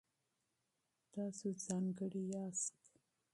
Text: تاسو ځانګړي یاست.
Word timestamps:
تاسو 1.13 1.47
ځانګړي 1.65 2.23
یاست. 2.33 2.75